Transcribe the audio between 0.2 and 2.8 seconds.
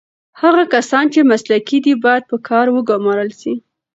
هغه کسان چې مسلکي دي باید په کار